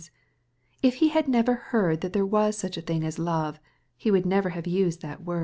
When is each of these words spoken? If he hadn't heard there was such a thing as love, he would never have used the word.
If 0.81 0.95
he 0.95 1.09
hadn't 1.09 1.47
heard 1.47 2.01
there 2.01 2.25
was 2.25 2.57
such 2.57 2.75
a 2.75 2.81
thing 2.81 3.03
as 3.03 3.19
love, 3.19 3.59
he 3.95 4.09
would 4.09 4.25
never 4.25 4.49
have 4.49 4.65
used 4.65 5.01
the 5.03 5.15
word. 5.23 5.39